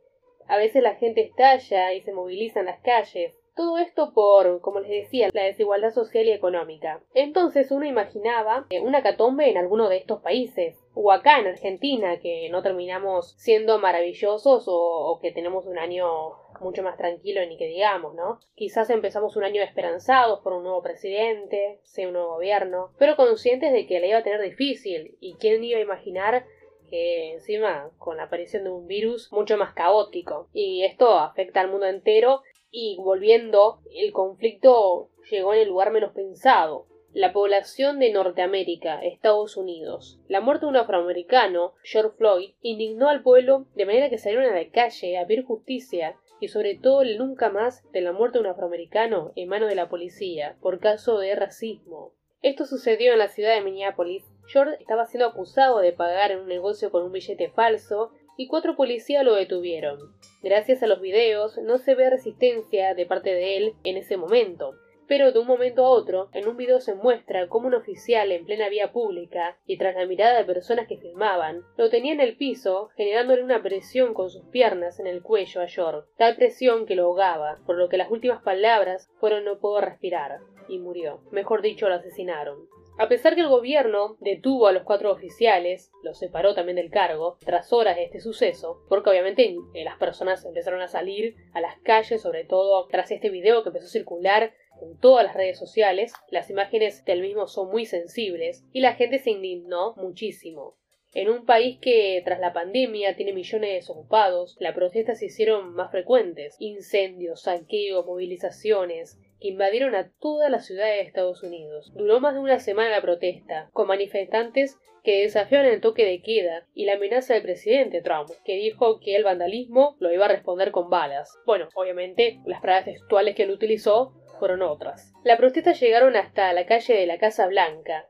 a 0.47 0.57
veces 0.57 0.83
la 0.83 0.95
gente 0.95 1.21
estalla 1.21 1.93
y 1.93 2.01
se 2.01 2.13
moviliza 2.13 2.59
en 2.59 2.67
las 2.67 2.81
calles. 2.81 3.35
Todo 3.55 3.77
esto 3.77 4.13
por, 4.13 4.62
como 4.62 4.79
les 4.79 4.89
decía, 4.89 5.29
la 5.31 5.43
desigualdad 5.43 5.91
social 5.91 6.25
y 6.25 6.31
económica. 6.31 7.03
Entonces 7.13 7.69
uno 7.69 7.85
imaginaba 7.85 8.65
una 8.81 9.03
catombe 9.03 9.50
en 9.50 9.57
alguno 9.57 9.89
de 9.89 9.97
estos 9.97 10.21
países, 10.21 10.83
o 10.95 11.12
acá 11.12 11.39
en 11.39 11.47
Argentina, 11.47 12.19
que 12.19 12.50
no 12.50 12.63
terminamos 12.63 13.35
siendo 13.38 13.77
maravillosos 13.77 14.65
o, 14.67 15.19
que 15.21 15.31
tenemos 15.31 15.67
un 15.67 15.77
año 15.77 16.31
mucho 16.62 16.83
más 16.83 16.98
tranquilo 16.98 17.45
ni 17.45 17.57
que 17.57 17.67
digamos, 17.67 18.15
¿no? 18.15 18.39
Quizás 18.55 18.89
empezamos 18.89 19.36
un 19.36 19.43
año 19.43 19.62
esperanzados 19.62 20.41
por 20.41 20.53
un 20.53 20.63
nuevo 20.63 20.81
presidente, 20.81 21.79
sea 21.83 22.07
un 22.07 22.13
nuevo 22.13 22.36
gobierno, 22.36 22.91
pero 22.98 23.15
conscientes 23.15 23.74
de 23.74 23.88
que 23.88 24.00
la 24.00 24.07
iba 24.07 24.17
a 24.19 24.24
tener 24.24 24.41
difícil 24.41 25.17
y 25.19 25.36
quién 25.36 25.63
iba 25.63 25.79
a 25.79 25.83
imaginar 25.83 26.45
que 26.89 27.33
encima 27.33 27.89
con 27.98 28.17
la 28.17 28.24
aparición 28.24 28.63
de 28.63 28.69
un 28.69 28.88
virus 28.88 29.31
mucho 29.31 29.57
más 29.57 29.74
caótico 29.74 30.50
y 30.53 30.83
esto 30.83 31.17
afecta 31.17 31.62
al 31.62 31.72
mundo 31.72 31.88
entero 31.88 32.41
y 32.75 32.98
volviendo, 32.98 33.81
el 33.93 34.12
conflicto 34.12 35.10
llegó 35.29 35.53
en 35.53 35.62
el 35.62 35.69
lugar 35.69 35.91
menos 35.91 36.12
pensado. 36.13 36.88
La 37.13 37.31
población 37.31 38.00
de 38.00 38.12
Norteamérica, 38.12 39.00
Estados 39.03 39.55
Unidos. 39.57 40.19
La 40.27 40.41
muerte 40.41 40.65
de 40.65 40.72
un 40.72 40.77
afroamericano, 40.77 41.74
George 41.83 42.17
Floyd, 42.17 42.55
indignó 42.62 43.10
al 43.10 43.22
pueblo 43.22 43.67
de 43.75 43.86
manera 43.86 44.10
que 44.10 44.17
salieron 44.17 44.45
a 44.45 44.55
la 44.55 44.67
calle 44.72 45.19
a 45.19 45.27
pedir 45.27 45.45
justicia 45.45 46.17
y 46.43 46.50
sobre 46.50 46.75
todo 46.75 47.03
el 47.03 47.17
nunca 47.17 47.50
más 47.50 47.89
de 47.93 48.01
la 48.01 48.12
muerte 48.12 48.38
de 48.38 48.43
un 48.43 48.50
afroamericano 48.50 49.31
en 49.38 49.47
manos 49.47 49.69
de 49.69 49.75
la 49.75 49.88
policía 49.88 50.57
por 50.62 50.79
caso 50.79 51.17
de 51.19 51.33
racismo. 51.35 52.12
Esto 52.41 52.65
sucedió 52.65 53.13
en 53.13 53.19
la 53.19 53.29
ciudad 53.29 53.55
de 53.55 53.62
Minneapolis. 53.62 54.25
George 54.47 54.75
estaba 54.81 55.05
siendo 55.05 55.27
acusado 55.27 55.79
de 55.79 55.93
pagar 55.93 56.31
en 56.31 56.39
un 56.39 56.50
negocio 56.50 56.91
con 56.91 57.03
un 57.03 57.13
billete 57.13 57.50
falso 57.50 58.12
y 58.35 58.47
cuatro 58.47 58.75
policías 58.75 59.23
lo 59.23 59.35
detuvieron. 59.35 59.97
Gracias 60.41 60.83
a 60.83 60.88
los 60.88 61.00
videos 61.00 61.57
no 61.59 61.77
se 61.77 61.95
ve 61.95 62.09
resistencia 62.09 62.93
de 62.93 63.05
parte 63.05 63.33
de 63.33 63.55
él 63.55 63.73
en 63.85 63.95
ese 63.95 64.17
momento. 64.17 64.73
Pero 65.07 65.31
de 65.31 65.39
un 65.39 65.48
momento 65.48 65.86
a 65.86 65.89
otro, 65.89 66.29
en 66.33 66.48
un 66.48 66.57
video 66.57 66.79
se 66.79 66.95
muestra 66.95 67.48
cómo 67.48 67.67
un 67.67 67.74
oficial 67.74 68.31
en 68.31 68.45
plena 68.45 68.69
vía 68.69 68.91
pública 68.91 69.57
y 69.65 69.77
tras 69.77 69.95
la 69.95 70.05
mirada 70.05 70.38
de 70.38 70.45
personas 70.45 70.88
que 70.88 70.98
filmaban, 70.98 71.63
lo 71.77 71.89
tenía 71.89 72.13
en 72.13 72.22
el 72.22 72.38
piso, 72.38 72.89
generándole 72.95 73.43
una 73.43 73.62
presión 73.62 74.13
con 74.13 74.29
sus 74.29 74.45
piernas 74.45 75.00
en 75.00 75.07
el 75.07 75.22
cuello 75.22 75.62
a 75.62 75.65
York, 75.65 76.07
tal 76.17 76.36
presión 76.36 76.86
que 76.86 76.95
lo 76.95 77.05
ahogaba, 77.05 77.60
por 77.65 77.77
lo 77.77 77.89
que 77.89 77.98
las 77.98 78.12
últimas 78.12 78.41
palabras 78.43 79.10
fueron 79.19 79.45
no 79.45 79.60
puedo 79.60 79.81
respirar, 79.81 80.39
y 80.67 80.79
murió. 80.79 81.22
Mejor 81.31 81.62
dicho, 81.62 81.89
lo 81.89 81.95
asesinaron. 81.95 82.67
A 83.00 83.07
pesar 83.07 83.33
que 83.33 83.41
el 83.41 83.48
gobierno 83.48 84.17
detuvo 84.19 84.67
a 84.67 84.72
los 84.72 84.83
cuatro 84.83 85.12
oficiales, 85.12 85.91
los 86.03 86.19
separó 86.19 86.53
también 86.53 86.75
del 86.75 86.91
cargo, 86.91 87.38
tras 87.43 87.74
horas 87.74 87.95
de 87.95 88.03
este 88.03 88.19
suceso, 88.19 88.83
porque 88.88 89.10
obviamente 89.10 89.57
eh, 89.74 89.83
las 89.83 89.98
personas 89.98 90.45
empezaron 90.45 90.79
a 90.79 90.88
salir 90.88 91.36
a 91.53 91.62
las 91.62 91.79
calles, 91.79 92.22
sobre 92.22 92.45
todo 92.45 92.88
tras 92.89 93.10
este 93.10 93.29
video 93.29 93.63
que 93.63 93.69
empezó 93.69 93.88
a 93.88 93.89
circular 93.89 94.53
en 94.83 94.97
todas 94.99 95.25
las 95.25 95.35
redes 95.35 95.57
sociales, 95.57 96.13
las 96.29 96.49
imágenes 96.49 97.03
del 97.05 97.21
mismo 97.21 97.47
son 97.47 97.69
muy 97.69 97.85
sensibles 97.85 98.63
y 98.71 98.81
la 98.81 98.95
gente 98.95 99.19
se 99.19 99.31
indignó 99.31 99.93
muchísimo. 99.95 100.75
En 101.15 101.29
un 101.29 101.45
país 101.45 101.77
que 101.79 102.21
tras 102.25 102.39
la 102.39 102.53
pandemia 102.53 103.15
tiene 103.15 103.33
millones 103.33 103.69
de 103.69 103.75
desocupados, 103.75 104.57
las 104.59 104.73
protestas 104.73 105.19
se 105.19 105.27
hicieron 105.27 105.75
más 105.75 105.91
frecuentes. 105.91 106.55
Incendios, 106.57 107.43
saqueos, 107.43 108.05
movilizaciones, 108.07 109.19
que 109.39 109.49
invadieron 109.49 109.93
a 109.93 110.11
toda 110.19 110.49
la 110.49 110.59
ciudad 110.59 110.85
de 110.85 111.01
Estados 111.01 111.43
Unidos. 111.43 111.91
Duró 111.93 112.19
más 112.19 112.33
de 112.33 112.39
una 112.39 112.59
semana 112.59 112.89
la 112.89 113.01
protesta, 113.01 113.69
con 113.73 113.87
manifestantes 113.87 114.79
que 115.03 115.21
desafiaron 115.21 115.71
el 115.71 115.81
toque 115.81 116.05
de 116.05 116.21
queda 116.21 116.65
y 116.73 116.85
la 116.85 116.93
amenaza 116.93 117.33
del 117.35 117.43
presidente 117.43 118.01
Trump, 118.01 118.29
que 118.43 118.55
dijo 118.55 118.99
que 118.99 119.15
el 119.15 119.23
vandalismo 119.23 119.97
lo 119.99 120.11
iba 120.11 120.25
a 120.25 120.29
responder 120.29 120.71
con 120.71 120.89
balas. 120.89 121.37
Bueno, 121.45 121.67
obviamente 121.75 122.39
las 122.45 122.61
palabras 122.61 122.85
textuales 122.85 123.35
que 123.35 123.43
él 123.43 123.51
utilizó 123.51 124.13
fueron 124.43 124.62
otras. 124.62 125.13
La 125.23 125.38
protesta 125.38 125.71
llegaron 125.71 126.17
hasta 126.17 126.51
la 126.51 126.65
calle 126.65 126.95
de 126.95 127.05
la 127.05 127.17
Casa 127.17 127.47
Blanca, 127.47 128.09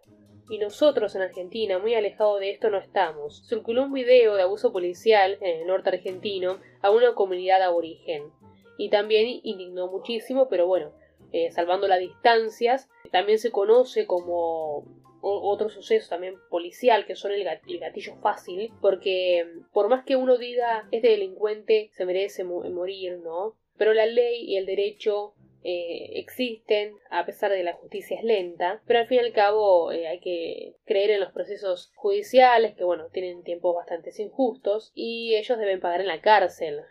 y 0.50 0.58
nosotros 0.58 1.16
en 1.16 1.22
Argentina, 1.22 1.78
muy 1.78 1.94
alejados 1.94 2.40
de 2.40 2.50
esto, 2.50 2.72
no 2.72 2.80
estamos. 2.80 3.48
Circuló 3.48 3.84
un 3.84 3.94
video 3.94 4.34
de 4.34 4.42
abuso 4.42 4.74
policial 4.74 5.38
en 5.42 5.62
el 5.62 5.68
norte 5.68 5.92
argentino 5.92 6.58
a 6.82 6.90
una 6.90 7.14
comunidad 7.14 7.62
aborigen. 7.62 8.32
Y 8.80 8.90
también 8.90 9.42
indignó 9.44 9.92
muchísimo, 9.92 10.50
pero 10.50 10.66
bueno, 10.66 10.92
eh, 11.34 11.52
salvando 11.52 11.88
las 11.88 12.00
distancias. 12.00 12.90
También 13.12 13.38
se 13.38 13.52
conoce 13.52 14.08
como 14.08 14.86
otro 15.22 15.70
suceso 15.70 16.10
también 16.10 16.34
policial 16.50 17.06
que 17.06 17.16
son 17.16 17.32
el, 17.32 17.44
gatillo 17.44 18.16
fácil 18.24 18.74
porque 18.82 19.46
por 19.72 19.88
más 19.88 20.04
que 20.04 20.18
uno 20.18 20.38
diga 20.38 20.86
este 20.92 21.08
delincuente 21.08 21.92
se 21.94 22.06
merece 22.06 22.44
morir 22.44 23.20
no 23.20 23.56
pero 23.78 23.94
la 23.94 24.06
ley 24.06 24.44
y 24.44 24.58
el 24.58 24.66
derecho 24.66 25.34
eh, 25.64 26.20
existen 26.20 26.96
a 27.10 27.26
pesar 27.26 27.52
de 27.52 27.58
que 27.58 27.64
la 27.64 27.74
justicia 27.74 28.18
es 28.18 28.24
lenta 28.24 28.82
pero 28.86 29.00
al 29.00 29.08
fin 29.08 29.18
y 29.18 29.26
al 29.26 29.34
cabo 29.34 29.92
eh, 29.92 30.08
hay 30.08 30.20
que 30.20 30.76
creer 30.86 31.12
en 31.12 31.20
los 31.20 31.32
procesos 31.32 31.92
judiciales 31.96 32.76
que 32.76 32.84
bueno 32.84 33.08
tienen 33.12 33.44
tiempos 33.44 33.76
bastante 33.76 34.12
injustos 34.22 34.92
y 34.94 35.36
ellos 35.36 35.58
deben 35.58 35.80
pagar 35.80 36.02
en 36.02 36.08
la 36.08 36.22
cárcel 36.22 36.82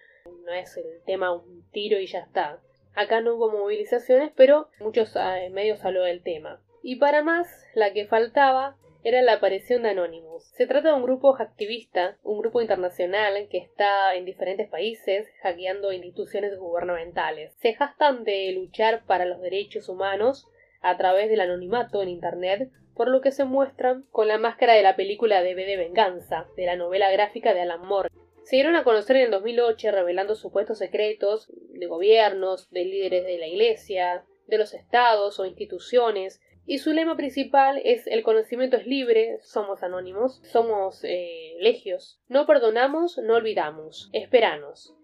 no 0.45 0.53
es 0.53 0.77
el 0.77 1.03
tema 1.05 1.33
un 1.33 1.65
tiro 1.71 1.99
y 1.99 2.07
ya 2.07 2.21
está 2.21 2.61
Acá 2.95 3.23
no 3.23 3.35
hubo 3.35 3.51
movilizaciones, 3.51 4.33
pero 4.37 4.69
muchos 4.81 5.17
eh, 5.17 5.49
medios 5.51 5.85
habló 5.85 6.03
del 6.03 6.23
tema. 6.23 6.61
Y 6.83 6.97
para 6.97 7.23
más, 7.23 7.49
la 7.75 7.93
que 7.93 8.07
faltaba 8.07 8.77
era 9.05 9.23
la 9.23 9.35
aparición 9.35 9.83
de 9.83 9.91
Anonymous. 9.91 10.45
Se 10.55 10.67
trata 10.67 10.89
de 10.89 10.95
un 10.95 11.03
grupo 11.03 11.37
activista, 11.37 12.19
un 12.23 12.39
grupo 12.39 12.61
internacional 12.61 13.49
que 13.49 13.59
está 13.59 14.15
en 14.15 14.25
diferentes 14.25 14.69
países 14.69 15.29
hackeando 15.43 15.93
instituciones 15.93 16.59
gubernamentales. 16.59 17.55
Se 17.59 17.75
jactan 17.75 18.25
de 18.25 18.53
luchar 18.53 19.05
para 19.07 19.25
los 19.25 19.41
derechos 19.41 19.89
humanos 19.89 20.49
a 20.81 20.97
través 20.97 21.29
del 21.29 21.41
anonimato 21.41 22.03
en 22.03 22.09
Internet, 22.09 22.71
por 22.95 23.09
lo 23.09 23.21
que 23.21 23.33
se 23.33 23.45
muestran 23.45 24.05
con 24.11 24.29
la 24.29 24.39
máscara 24.39 24.75
de 24.75 24.83
la 24.83 24.97
película 24.97 25.43
de 25.43 25.55
B 25.55 25.65
de 25.65 25.77
Venganza, 25.77 26.47
de 26.57 26.67
la 26.67 26.77
novela 26.77 27.11
gráfica 27.11 27.55
de 27.55 27.63
Alan 27.63 27.87
Moore, 27.87 28.11
se 28.45 28.57
dieron 28.57 28.75
a 28.75 28.85
conocer 28.85 29.17
en 29.17 29.23
el 29.23 29.31
2008 29.31 29.93
revelando 29.93 30.35
supuestos 30.35 30.79
secretos 30.79 31.49
de 31.71 31.87
gobiernos, 31.87 32.69
de 32.71 32.85
líderes 32.85 33.25
de 33.25 33.39
la 33.39 33.47
Iglesia, 33.47 34.25
de 34.47 34.59
los 34.59 34.75
estados 34.75 35.39
o 35.39 35.47
instituciones, 35.47 36.41
y 36.65 36.79
su 36.79 36.93
lema 36.93 37.17
principal 37.17 37.81
es 37.85 38.07
el 38.07 38.23
conocimiento 38.23 38.77
es 38.77 38.87
libre, 38.87 39.39
somos 39.43 39.83
anónimos, 39.83 40.41
somos 40.45 41.03
eh, 41.05 41.57
legios, 41.61 42.21
no 42.29 42.47
perdonamos, 42.47 43.19
no 43.19 43.35
olvidamos, 43.35 44.11
esperanos. 44.13 44.95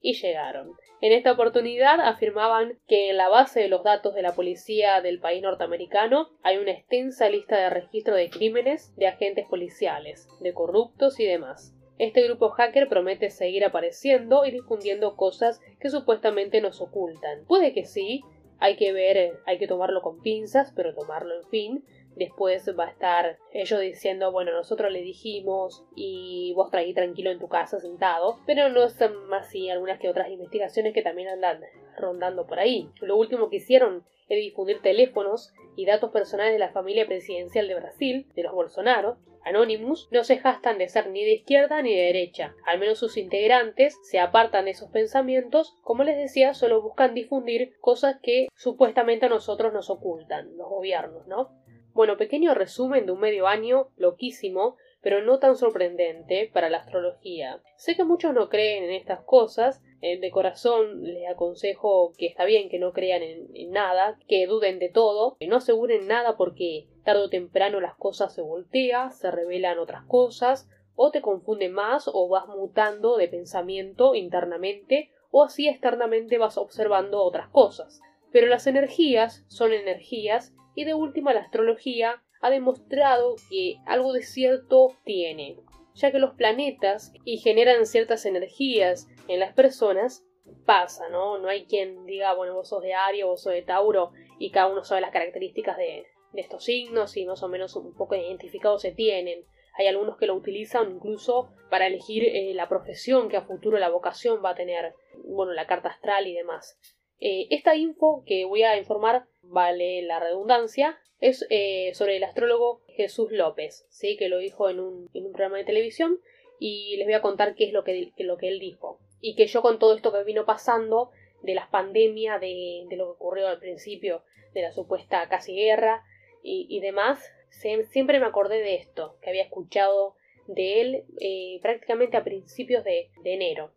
Y 0.00 0.12
llegaron. 0.12 0.72
En 1.00 1.12
esta 1.12 1.32
oportunidad 1.32 2.00
afirmaban 2.00 2.78
que 2.86 3.10
en 3.10 3.16
la 3.16 3.28
base 3.28 3.60
de 3.60 3.68
los 3.68 3.82
datos 3.82 4.14
de 4.14 4.22
la 4.22 4.34
policía 4.34 5.00
del 5.00 5.20
país 5.20 5.42
norteamericano 5.42 6.28
hay 6.42 6.58
una 6.58 6.70
extensa 6.70 7.28
lista 7.28 7.58
de 7.58 7.70
registro 7.70 8.14
de 8.14 8.30
crímenes, 8.30 8.94
de 8.96 9.06
agentes 9.06 9.46
policiales, 9.46 10.28
de 10.40 10.54
corruptos 10.54 11.18
y 11.18 11.24
demás. 11.24 11.74
Este 11.98 12.22
grupo 12.22 12.50
hacker 12.50 12.88
promete 12.88 13.30
seguir 13.30 13.64
apareciendo 13.64 14.44
y 14.44 14.50
difundiendo 14.50 15.16
cosas 15.16 15.60
que 15.80 15.88
supuestamente 15.88 16.60
nos 16.60 16.80
ocultan. 16.80 17.44
Puede 17.46 17.72
que 17.72 17.84
sí, 17.86 18.22
hay 18.58 18.76
que 18.76 18.92
ver, 18.92 19.38
hay 19.46 19.58
que 19.58 19.66
tomarlo 19.66 20.02
con 20.02 20.20
pinzas, 20.20 20.72
pero 20.74 20.94
tomarlo 20.94 21.34
en 21.34 21.48
fin. 21.48 21.84
Después 22.16 22.68
va 22.78 22.86
a 22.86 22.90
estar 22.90 23.38
ellos 23.52 23.80
diciendo, 23.80 24.32
bueno, 24.32 24.52
nosotros 24.52 24.90
le 24.90 25.02
dijimos 25.02 25.84
y 25.94 26.52
vos 26.54 26.70
traí 26.70 26.94
tranquilo 26.94 27.30
en 27.30 27.38
tu 27.38 27.48
casa 27.48 27.78
sentado, 27.78 28.40
pero 28.46 28.68
no 28.70 28.88
son 28.88 29.32
así 29.34 29.70
algunas 29.70 29.98
que 30.00 30.08
otras 30.08 30.30
investigaciones 30.30 30.94
que 30.94 31.02
también 31.02 31.28
andan 31.28 31.60
rondando 31.98 32.46
por 32.46 32.58
ahí. 32.58 32.90
Lo 33.00 33.16
último 33.16 33.50
que 33.50 33.56
hicieron 33.56 34.04
es 34.28 34.38
difundir 34.40 34.80
teléfonos 34.80 35.52
y 35.76 35.86
datos 35.86 36.10
personales 36.10 36.54
de 36.54 36.58
la 36.58 36.72
familia 36.72 37.06
presidencial 37.06 37.68
de 37.68 37.74
Brasil, 37.74 38.26
de 38.34 38.42
los 38.42 38.52
Bolsonaro, 38.52 39.18
Anonymous 39.46 40.08
no 40.10 40.24
se 40.24 40.38
jastan 40.38 40.78
de 40.78 40.88
ser 40.88 41.08
ni 41.08 41.24
de 41.24 41.34
izquierda 41.34 41.80
ni 41.80 41.94
de 41.94 42.02
derecha, 42.02 42.56
al 42.66 42.80
menos 42.80 42.98
sus 42.98 43.16
integrantes 43.16 43.96
se 44.02 44.18
apartan 44.18 44.64
de 44.64 44.72
esos 44.72 44.90
pensamientos, 44.90 45.76
como 45.82 46.02
les 46.02 46.16
decía, 46.16 46.52
solo 46.52 46.82
buscan 46.82 47.14
difundir 47.14 47.76
cosas 47.80 48.16
que 48.20 48.48
supuestamente 48.56 49.26
a 49.26 49.28
nosotros 49.28 49.72
nos 49.72 49.88
ocultan, 49.88 50.56
los 50.56 50.68
gobiernos, 50.68 51.28
¿no? 51.28 51.52
Bueno, 51.96 52.18
pequeño 52.18 52.52
resumen 52.52 53.06
de 53.06 53.12
un 53.12 53.20
medio 53.20 53.46
año 53.46 53.88
loquísimo, 53.96 54.76
pero 55.00 55.22
no 55.22 55.38
tan 55.38 55.56
sorprendente 55.56 56.50
para 56.52 56.68
la 56.68 56.76
astrología. 56.76 57.62
Sé 57.76 57.96
que 57.96 58.04
muchos 58.04 58.34
no 58.34 58.50
creen 58.50 58.84
en 58.84 58.90
estas 58.90 59.22
cosas, 59.22 59.82
eh, 60.02 60.20
de 60.20 60.30
corazón 60.30 61.04
les 61.04 61.26
aconsejo 61.26 62.12
que 62.18 62.26
está 62.26 62.44
bien 62.44 62.68
que 62.68 62.78
no 62.78 62.92
crean 62.92 63.22
en, 63.22 63.70
nada, 63.70 64.18
que 64.28 64.46
duden 64.46 64.78
de 64.78 64.90
todo, 64.90 65.38
que 65.40 65.46
no 65.46 65.56
aseguren 65.56 66.06
nada 66.06 66.36
porque 66.36 66.86
tarde 67.02 67.22
o 67.22 67.30
temprano 67.30 67.80
las 67.80 67.94
cosas 67.94 68.34
se 68.34 68.42
voltean, 68.42 69.10
se 69.10 69.30
revelan 69.30 69.78
otras 69.78 70.04
cosas, 70.04 70.68
o 70.96 71.10
te 71.10 71.22
confunde 71.22 71.70
más 71.70 72.10
o 72.12 72.28
vas 72.28 72.46
mutando 72.46 73.16
de 73.16 73.28
pensamiento 73.28 74.14
internamente 74.14 75.12
o 75.30 75.42
así 75.42 75.66
externamente 75.66 76.36
vas 76.36 76.58
observando 76.58 77.22
otras 77.22 77.48
cosas. 77.48 78.02
Pero 78.32 78.48
las 78.48 78.66
energías 78.66 79.46
son 79.48 79.72
energías 79.72 80.52
y 80.76 80.84
de 80.84 80.94
última 80.94 81.34
la 81.34 81.40
astrología 81.40 82.22
ha 82.40 82.50
demostrado 82.50 83.34
que 83.50 83.78
algo 83.86 84.12
de 84.12 84.22
cierto 84.22 84.94
tiene, 85.04 85.56
ya 85.94 86.12
que 86.12 86.20
los 86.20 86.34
planetas 86.34 87.12
y 87.24 87.38
generan 87.38 87.86
ciertas 87.86 88.26
energías 88.26 89.08
en 89.26 89.40
las 89.40 89.54
personas, 89.54 90.22
pasa, 90.64 91.08
¿no? 91.08 91.38
No 91.38 91.48
hay 91.48 91.64
quien 91.64 92.06
diga, 92.06 92.34
bueno, 92.34 92.54
vos 92.54 92.68
sos 92.68 92.82
de 92.82 92.94
Aries, 92.94 93.24
vos 93.24 93.42
sos 93.42 93.52
de 93.52 93.62
Tauro, 93.62 94.12
y 94.38 94.50
cada 94.50 94.68
uno 94.68 94.84
sabe 94.84 95.00
las 95.00 95.10
características 95.10 95.76
de, 95.76 96.04
estos 96.34 96.64
signos 96.64 97.16
y 97.16 97.24
más 97.24 97.42
o 97.42 97.48
menos 97.48 97.74
un 97.76 97.94
poco 97.94 98.14
identificados 98.14 98.82
se 98.82 98.92
tienen. 98.92 99.46
Hay 99.78 99.86
algunos 99.86 100.18
que 100.18 100.26
lo 100.26 100.34
utilizan 100.34 100.90
incluso 100.90 101.48
para 101.70 101.86
elegir 101.86 102.24
eh, 102.24 102.52
la 102.52 102.68
profesión 102.68 103.30
que 103.30 103.38
a 103.38 103.46
futuro 103.46 103.78
la 103.78 103.88
vocación 103.88 104.42
va 104.44 104.50
a 104.50 104.54
tener, 104.54 104.92
bueno, 105.24 105.52
la 105.52 105.66
carta 105.66 105.88
astral 105.88 106.26
y 106.26 106.34
demás. 106.34 106.78
Eh, 107.20 107.46
esta 107.50 107.74
info 107.76 108.22
que 108.26 108.44
voy 108.44 108.62
a 108.62 108.76
informar, 108.76 109.26
vale 109.42 110.02
la 110.02 110.20
redundancia, 110.20 110.98
es 111.20 111.46
eh, 111.50 111.92
sobre 111.94 112.16
el 112.16 112.24
astrólogo 112.24 112.82
Jesús 112.88 113.30
López, 113.32 113.86
¿sí? 113.88 114.16
que 114.16 114.28
lo 114.28 114.38
dijo 114.38 114.68
en 114.68 114.80
un, 114.80 115.08
en 115.14 115.26
un 115.26 115.32
programa 115.32 115.58
de 115.58 115.64
televisión 115.64 116.20
y 116.58 116.96
les 116.96 117.06
voy 117.06 117.14
a 117.14 117.22
contar 117.22 117.54
qué 117.54 117.64
es 117.64 117.72
lo 117.72 117.84
que, 117.84 118.12
lo 118.18 118.36
que 118.36 118.48
él 118.48 118.58
dijo. 118.58 118.98
Y 119.20 119.34
que 119.34 119.46
yo 119.46 119.62
con 119.62 119.78
todo 119.78 119.94
esto 119.94 120.12
que 120.12 120.24
vino 120.24 120.44
pasando, 120.44 121.10
de 121.42 121.54
las 121.54 121.68
pandemias, 121.68 122.40
de, 122.40 122.84
de 122.88 122.96
lo 122.96 123.04
que 123.06 123.10
ocurrió 123.12 123.48
al 123.48 123.58
principio, 123.58 124.22
de 124.52 124.62
la 124.62 124.72
supuesta 124.72 125.28
casi 125.28 125.54
guerra 125.54 126.02
y, 126.42 126.78
demás, 126.80 127.32
siempre 127.50 128.20
me 128.20 128.26
acordé 128.26 128.60
de 128.60 128.76
esto, 128.76 129.18
que 129.20 129.30
había 129.30 129.42
escuchado 129.42 130.14
de 130.46 130.80
él 130.80 131.04
eh, 131.20 131.58
prácticamente 131.60 132.16
a 132.16 132.22
principios 132.24 132.84
de, 132.84 133.10
de 133.24 133.34
enero. 133.34 133.74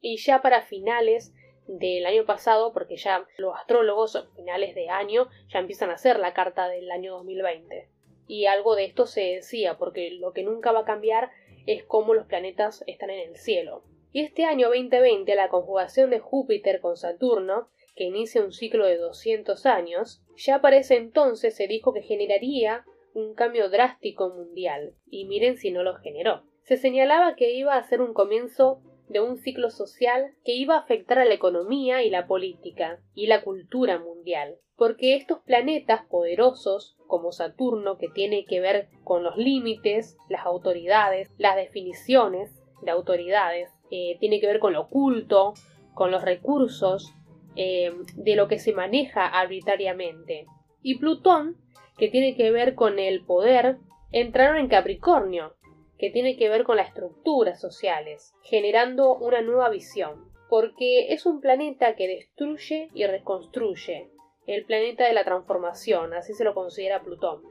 Y 0.00 0.16
ya 0.16 0.40
para 0.40 0.62
finales 0.62 1.34
del 1.66 2.06
año 2.06 2.24
pasado, 2.24 2.72
porque 2.72 2.96
ya 2.96 3.26
los 3.38 3.54
astrólogos 3.56 4.16
a 4.16 4.26
finales 4.34 4.74
de 4.74 4.88
año 4.88 5.28
ya 5.48 5.58
empiezan 5.58 5.90
a 5.90 5.94
hacer 5.94 6.18
la 6.18 6.34
carta 6.34 6.68
del 6.68 6.90
año 6.90 7.14
2020. 7.14 7.88
Y 8.28 8.46
algo 8.46 8.74
de 8.74 8.84
esto 8.84 9.06
se 9.06 9.20
decía, 9.20 9.76
porque 9.78 10.10
lo 10.10 10.32
que 10.32 10.42
nunca 10.42 10.72
va 10.72 10.80
a 10.80 10.84
cambiar 10.84 11.30
es 11.66 11.84
cómo 11.84 12.14
los 12.14 12.26
planetas 12.26 12.84
están 12.86 13.10
en 13.10 13.28
el 13.28 13.36
cielo. 13.36 13.84
Y 14.12 14.22
este 14.22 14.44
año 14.44 14.68
2020 14.68 15.34
la 15.34 15.48
conjugación 15.48 16.10
de 16.10 16.20
Júpiter 16.20 16.80
con 16.80 16.96
Saturno, 16.96 17.68
que 17.94 18.04
inicia 18.04 18.42
un 18.42 18.52
ciclo 18.52 18.86
de 18.86 18.96
200 18.96 19.66
años, 19.66 20.22
ya 20.36 20.60
para 20.60 20.76
ese 20.76 20.96
entonces 20.96 21.54
se 21.56 21.66
dijo 21.66 21.92
que 21.92 22.02
generaría 22.02 22.84
un 23.14 23.34
cambio 23.34 23.70
drástico 23.70 24.28
mundial, 24.28 24.94
y 25.06 25.24
miren 25.24 25.56
si 25.56 25.70
no 25.70 25.82
lo 25.82 25.96
generó. 25.96 26.42
Se 26.62 26.76
señalaba 26.76 27.36
que 27.36 27.52
iba 27.52 27.76
a 27.76 27.82
ser 27.82 28.00
un 28.00 28.12
comienzo 28.12 28.82
de 29.08 29.20
un 29.20 29.38
ciclo 29.38 29.70
social 29.70 30.32
que 30.44 30.54
iba 30.54 30.76
a 30.76 30.80
afectar 30.80 31.18
a 31.18 31.24
la 31.24 31.34
economía 31.34 32.02
y 32.02 32.10
la 32.10 32.26
política 32.26 33.00
y 33.14 33.26
la 33.26 33.42
cultura 33.42 33.98
mundial, 33.98 34.56
porque 34.76 35.16
estos 35.16 35.40
planetas 35.40 36.04
poderosos, 36.06 36.96
como 37.06 37.32
Saturno, 37.32 37.98
que 37.98 38.08
tiene 38.08 38.44
que 38.44 38.60
ver 38.60 38.88
con 39.04 39.22
los 39.22 39.36
límites, 39.36 40.16
las 40.28 40.44
autoridades, 40.44 41.30
las 41.38 41.56
definiciones 41.56 42.62
de 42.82 42.90
autoridades, 42.90 43.70
eh, 43.90 44.16
tiene 44.20 44.40
que 44.40 44.46
ver 44.46 44.58
con 44.58 44.72
lo 44.72 44.82
oculto, 44.82 45.54
con 45.94 46.10
los 46.10 46.22
recursos, 46.22 47.14
eh, 47.54 47.92
de 48.16 48.36
lo 48.36 48.48
que 48.48 48.58
se 48.58 48.74
maneja 48.74 49.26
arbitrariamente. 49.26 50.46
Y 50.82 50.98
Plutón, 50.98 51.56
que 51.96 52.08
tiene 52.08 52.36
que 52.36 52.50
ver 52.50 52.74
con 52.74 52.98
el 52.98 53.24
poder, 53.24 53.78
entraron 54.12 54.58
en 54.58 54.68
Capricornio, 54.68 55.54
que 55.98 56.10
tiene 56.10 56.36
que 56.36 56.48
ver 56.48 56.64
con 56.64 56.76
las 56.76 56.88
estructuras 56.88 57.60
sociales, 57.60 58.34
generando 58.42 59.14
una 59.16 59.42
nueva 59.42 59.70
visión, 59.70 60.30
porque 60.48 61.12
es 61.12 61.26
un 61.26 61.40
planeta 61.40 61.96
que 61.96 62.08
destruye 62.08 62.90
y 62.94 63.06
reconstruye, 63.06 64.10
el 64.46 64.64
planeta 64.64 65.04
de 65.06 65.12
la 65.12 65.24
transformación, 65.24 66.14
así 66.14 66.32
se 66.32 66.44
lo 66.44 66.54
considera 66.54 67.02
Plutón. 67.02 67.42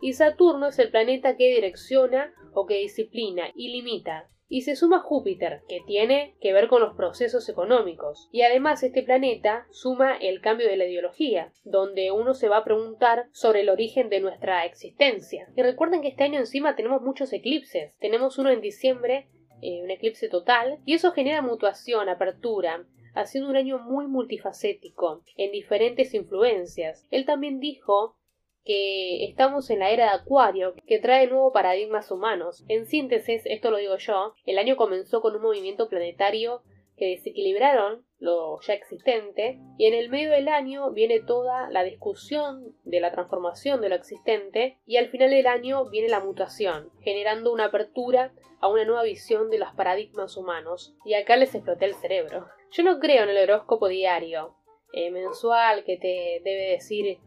Y 0.00 0.14
Saturno 0.14 0.68
es 0.68 0.78
el 0.80 0.90
planeta 0.90 1.36
que 1.36 1.54
direcciona 1.54 2.34
o 2.54 2.66
que 2.66 2.78
disciplina 2.78 3.50
y 3.54 3.68
limita, 3.68 4.28
y 4.52 4.60
se 4.60 4.76
suma 4.76 5.00
Júpiter, 5.00 5.62
que 5.66 5.80
tiene 5.86 6.36
que 6.42 6.52
ver 6.52 6.68
con 6.68 6.82
los 6.82 6.94
procesos 6.94 7.48
económicos. 7.48 8.28
Y 8.32 8.42
además 8.42 8.82
este 8.82 9.02
planeta 9.02 9.66
suma 9.70 10.14
el 10.14 10.42
cambio 10.42 10.68
de 10.68 10.76
la 10.76 10.84
ideología, 10.84 11.50
donde 11.64 12.12
uno 12.12 12.34
se 12.34 12.50
va 12.50 12.58
a 12.58 12.64
preguntar 12.64 13.28
sobre 13.32 13.62
el 13.62 13.70
origen 13.70 14.10
de 14.10 14.20
nuestra 14.20 14.66
existencia. 14.66 15.48
Y 15.56 15.62
recuerden 15.62 16.02
que 16.02 16.08
este 16.08 16.24
año 16.24 16.38
encima 16.38 16.76
tenemos 16.76 17.00
muchos 17.00 17.32
eclipses. 17.32 17.96
Tenemos 17.98 18.36
uno 18.36 18.50
en 18.50 18.60
diciembre, 18.60 19.30
eh, 19.62 19.80
un 19.82 19.90
eclipse 19.90 20.28
total, 20.28 20.80
y 20.84 20.92
eso 20.92 21.12
genera 21.12 21.40
mutuación, 21.40 22.10
apertura, 22.10 22.84
haciendo 23.14 23.48
un 23.48 23.56
año 23.56 23.78
muy 23.78 24.06
multifacético, 24.06 25.22
en 25.38 25.50
diferentes 25.50 26.12
influencias. 26.12 27.06
Él 27.10 27.24
también 27.24 27.58
dijo 27.58 28.18
que 28.64 29.24
estamos 29.24 29.70
en 29.70 29.80
la 29.80 29.90
era 29.90 30.04
de 30.04 30.18
Acuario, 30.18 30.74
que 30.86 30.98
trae 30.98 31.26
nuevos 31.26 31.52
paradigmas 31.52 32.10
humanos. 32.10 32.64
En 32.68 32.86
síntesis, 32.86 33.42
esto 33.46 33.70
lo 33.70 33.78
digo 33.78 33.96
yo, 33.96 34.34
el 34.46 34.58
año 34.58 34.76
comenzó 34.76 35.20
con 35.20 35.34
un 35.34 35.42
movimiento 35.42 35.88
planetario 35.88 36.62
que 36.96 37.06
desequilibraron 37.06 38.04
lo 38.18 38.60
ya 38.60 38.74
existente, 38.74 39.58
y 39.76 39.86
en 39.86 39.94
el 39.94 40.08
medio 40.08 40.30
del 40.30 40.46
año 40.46 40.92
viene 40.92 41.20
toda 41.20 41.68
la 41.70 41.82
discusión 41.82 42.76
de 42.84 43.00
la 43.00 43.10
transformación 43.10 43.80
de 43.80 43.88
lo 43.88 43.96
existente, 43.96 44.78
y 44.86 44.96
al 44.96 45.08
final 45.08 45.30
del 45.30 45.48
año 45.48 45.88
viene 45.90 46.08
la 46.08 46.20
mutación, 46.20 46.90
generando 47.00 47.52
una 47.52 47.64
apertura 47.64 48.32
a 48.60 48.68
una 48.68 48.84
nueva 48.84 49.02
visión 49.02 49.50
de 49.50 49.58
los 49.58 49.72
paradigmas 49.74 50.36
humanos, 50.36 50.94
y 51.04 51.14
acá 51.14 51.36
les 51.36 51.54
exploté 51.54 51.86
el 51.86 51.94
cerebro. 51.94 52.46
Yo 52.70 52.84
no 52.84 53.00
creo 53.00 53.24
en 53.24 53.30
el 53.30 53.50
horóscopo 53.50 53.88
diario, 53.88 54.54
eh, 54.92 55.10
mensual, 55.10 55.84
que 55.84 55.96
te 55.96 56.40
debe 56.44 56.70
decir 56.72 57.18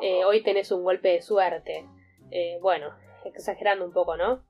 eh, 0.00 0.24
hoy 0.24 0.42
tenés 0.42 0.72
un 0.72 0.84
golpe 0.84 1.08
de 1.10 1.22
suerte. 1.22 1.86
Eh, 2.30 2.58
bueno, 2.60 2.94
exagerando 3.24 3.84
un 3.84 3.92
poco, 3.92 4.16
¿no? 4.16 4.44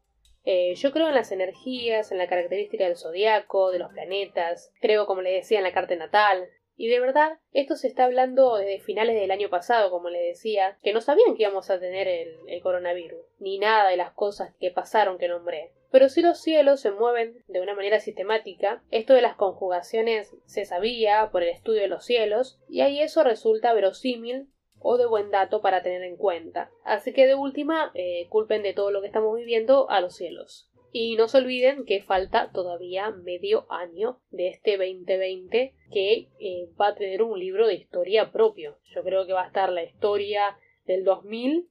Eh, 0.45 0.75
yo 0.75 0.93
creo 0.93 1.09
en 1.09 1.15
las 1.15 1.33
energías, 1.33 2.13
en 2.13 2.19
la 2.19 2.29
característica 2.29 2.85
del 2.85 2.97
zodiaco, 2.97 3.71
de 3.71 3.79
los 3.79 3.93
planetas, 3.93 4.73
creo, 4.81 5.07
como 5.07 5.23
le 5.23 5.33
decía, 5.33 5.59
en 5.59 5.65
la 5.65 5.73
carta 5.73 5.95
natal. 5.97 6.49
Y 6.77 6.89
de 6.89 6.99
verdad, 6.99 7.39
esto 7.53 7.77
se 7.77 7.89
está 7.89 8.05
hablando 8.05 8.57
desde 8.57 8.81
finales 8.81 9.15
del 9.15 9.31
año 9.31 9.51
pasado, 9.51 9.91
como 9.91 10.09
le 10.09 10.21
decía, 10.21 10.79
que 10.83 10.95
no 10.95 11.03
sabían 11.03 11.37
que 11.37 11.43
íbamos 11.43 11.69
a 11.69 11.79
tener 11.79 12.09
el, 12.09 12.39
el 12.47 12.63
coronavirus, 12.63 13.21
ni 13.39 13.59
nada 13.59 13.91
de 13.91 13.99
las 13.99 14.13
cosas 14.13 14.55
que 14.59 14.71
pasaron 14.71 15.19
que 15.19 15.29
nombré. 15.29 15.73
Pero 15.91 16.09
si 16.09 16.23
los 16.23 16.41
cielos 16.41 16.81
se 16.81 16.93
mueven 16.93 17.45
de 17.49 17.61
una 17.61 17.75
manera 17.75 18.01
sistemática, 18.01 18.83
esto 18.91 19.13
de 19.13 19.21
las 19.21 19.35
conjugaciones 19.35 20.35
se 20.47 20.65
sabía 20.65 21.29
por 21.31 21.43
el 21.43 21.51
estudio 21.51 21.83
de 21.83 21.89
los 21.89 22.05
cielos, 22.07 22.59
y 22.67 22.81
ahí 22.81 23.03
eso 23.03 23.25
resulta 23.25 23.75
verosímil 23.75 24.49
o 24.81 24.97
de 24.99 25.07
buen 25.07 25.31
dato 25.31 25.61
para 25.61 25.83
tener 25.83 26.03
en 26.03 26.17
cuenta. 26.17 26.71
Así 26.85 27.13
que 27.13 27.27
de 27.27 27.35
última, 27.35 27.93
eh, 27.95 28.27
culpen 28.29 28.63
de 28.63 28.75
todo 28.75 28.91
lo 28.91 29.01
que 29.01 29.07
estamos 29.07 29.37
viviendo 29.37 29.89
a 29.91 30.01
los 30.01 30.17
cielos. 30.17 30.69
Y 30.93 31.15
no 31.15 31.29
se 31.29 31.39
olviden 31.39 31.85
que 31.85 32.03
falta 32.03 32.51
todavía 32.53 33.11
medio 33.11 33.71
año 33.71 34.21
de 34.31 34.49
este 34.49 34.77
2020 34.77 35.75
que 35.93 36.29
eh, 36.41 36.69
va 36.81 36.89
a 36.89 36.95
tener 36.95 37.23
un 37.23 37.39
libro 37.39 37.69
de 37.69 37.75
historia 37.75 38.33
propio. 38.33 38.79
Yo 38.93 39.05
creo 39.05 39.27
que 39.27 39.33
va 39.33 39.45
a 39.45 39.47
estar 39.47 39.71
la 39.71 39.85
historia 39.85 40.59
del 40.87 41.05
2000 41.05 41.69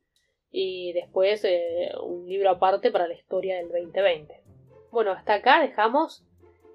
y 0.52 0.94
después 0.94 1.44
eh, 1.44 1.92
un 2.02 2.28
libro 2.30 2.50
aparte 2.50 2.92
para 2.92 3.08
la 3.08 3.14
historia 3.14 3.58
del 3.58 3.68
2020. 3.68 4.42
Bueno, 4.92 5.12
hasta 5.12 5.36
acá 5.36 5.60
dejamos 5.62 6.26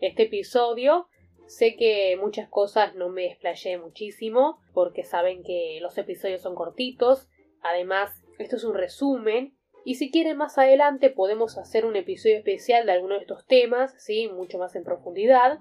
este 0.00 0.24
episodio 0.24 1.08
Sé 1.46 1.76
que 1.76 2.16
muchas 2.18 2.48
cosas 2.48 2.94
no 2.94 3.10
me 3.10 3.26
explayé 3.26 3.76
muchísimo, 3.78 4.58
porque 4.72 5.04
saben 5.04 5.42
que 5.42 5.78
los 5.82 5.96
episodios 5.98 6.40
son 6.40 6.54
cortitos. 6.54 7.28
Además, 7.62 8.24
esto 8.38 8.56
es 8.56 8.64
un 8.64 8.74
resumen. 8.74 9.54
Y 9.84 9.96
si 9.96 10.10
quieren 10.10 10.38
más 10.38 10.56
adelante 10.56 11.10
podemos 11.10 11.58
hacer 11.58 11.84
un 11.84 11.96
episodio 11.96 12.38
especial 12.38 12.86
de 12.86 12.92
alguno 12.92 13.14
de 13.14 13.20
estos 13.20 13.46
temas, 13.46 13.94
¿sí? 13.98 14.28
Mucho 14.28 14.58
más 14.58 14.74
en 14.74 14.84
profundidad. 14.84 15.58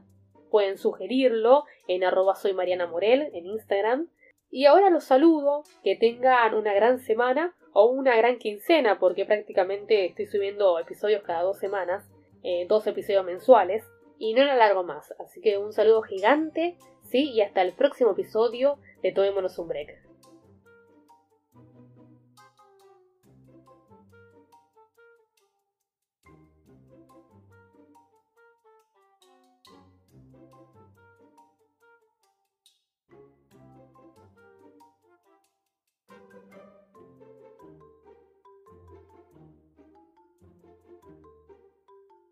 Pueden 0.49 0.77
sugerirlo 0.77 1.65
en 1.87 2.05
arroba 2.05 2.35
soy 2.35 2.53
Mariana 2.53 2.87
Morel 2.87 3.29
en 3.33 3.45
Instagram. 3.45 4.09
Y 4.49 4.65
ahora 4.65 4.89
los 4.89 5.03
saludo, 5.03 5.63
que 5.83 5.97
tengan 5.97 6.53
una 6.53 6.73
gran 6.73 6.99
semana 6.99 7.53
o 7.73 7.87
una 7.87 8.15
gran 8.15 8.37
quincena, 8.37 8.99
porque 8.99 9.25
prácticamente 9.25 10.05
estoy 10.05 10.27
subiendo 10.27 10.79
episodios 10.79 11.23
cada 11.23 11.41
dos 11.41 11.57
semanas, 11.57 12.07
eh, 12.43 12.65
dos 12.69 12.87
episodios 12.87 13.25
mensuales 13.25 13.83
y 14.17 14.33
no 14.33 14.43
la 14.43 14.53
alargo 14.53 14.83
más. 14.83 15.13
Así 15.19 15.41
que 15.41 15.57
un 15.57 15.73
saludo 15.73 16.01
gigante, 16.01 16.77
sí, 17.03 17.31
y 17.31 17.41
hasta 17.41 17.61
el 17.61 17.73
próximo 17.73 18.11
episodio 18.11 18.77
de 19.01 19.11
Tomémonos 19.11 19.57
un 19.59 19.67
Break. 19.67 20.12